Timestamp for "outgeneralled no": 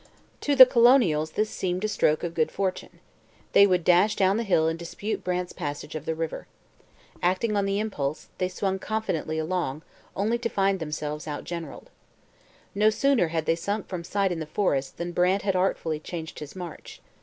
11.27-12.89